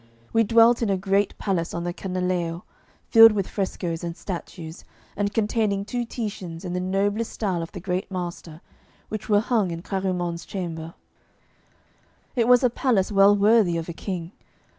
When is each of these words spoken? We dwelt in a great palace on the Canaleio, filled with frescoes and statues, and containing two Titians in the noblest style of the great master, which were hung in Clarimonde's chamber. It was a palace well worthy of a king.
We 0.33 0.43
dwelt 0.43 0.81
in 0.81 0.89
a 0.89 0.97
great 0.97 1.37
palace 1.37 1.75
on 1.75 1.83
the 1.83 1.93
Canaleio, 1.93 2.63
filled 3.09 3.33
with 3.33 3.47
frescoes 3.47 4.03
and 4.03 4.17
statues, 4.17 4.83
and 5.15 5.31
containing 5.31 5.85
two 5.85 6.05
Titians 6.05 6.65
in 6.65 6.73
the 6.73 6.79
noblest 6.79 7.31
style 7.33 7.61
of 7.61 7.71
the 7.71 7.79
great 7.79 8.09
master, 8.09 8.61
which 9.09 9.29
were 9.29 9.41
hung 9.41 9.69
in 9.69 9.83
Clarimonde's 9.83 10.43
chamber. 10.43 10.95
It 12.35 12.47
was 12.47 12.63
a 12.63 12.69
palace 12.71 13.11
well 13.11 13.35
worthy 13.35 13.77
of 13.77 13.87
a 13.89 13.93
king. 13.93 14.31